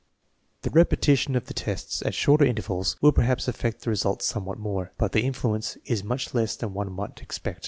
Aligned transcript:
2 0.63 0.71
The 0.71 0.73
repetition 0.73 1.35
of 1.35 1.45
the 1.45 1.53
test 1.53 2.01
at 2.01 2.15
shorter 2.15 2.43
intervals 2.43 2.95
will 3.01 3.11
per 3.11 3.21
haps 3.21 3.47
affect 3.47 3.81
the 3.81 3.91
result 3.91 4.23
somewhat 4.23 4.57
more, 4.57 4.93
but 4.97 5.11
the 5.11 5.21
influence 5.21 5.77
is 5.85 6.03
much 6.03 6.33
less 6.33 6.55
than 6.55 6.73
one 6.73 6.91
might 6.91 7.21
expect. 7.21 7.59